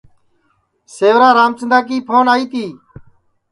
سیورا 0.95 1.29
رامچندا 1.37 1.79
کی 1.87 1.97
پھون 2.07 2.25
آئی 2.33 2.45
تی 2.51 2.65